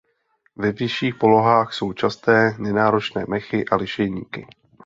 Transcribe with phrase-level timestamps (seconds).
[0.55, 4.47] Ve vyšších polohách jsou časté nenáročné mechy a lišejníky.